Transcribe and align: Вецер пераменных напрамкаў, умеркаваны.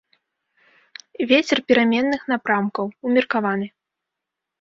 Вецер 1.31 1.57
пераменных 1.71 2.21
напрамкаў, 2.33 2.85
умеркаваны. 3.11 3.67